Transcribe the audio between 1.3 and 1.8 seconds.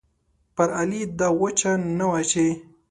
وچه